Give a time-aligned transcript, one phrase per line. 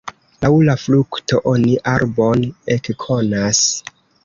[0.45, 2.43] Laŭ la frukto oni arbon
[2.79, 3.65] ekkonas.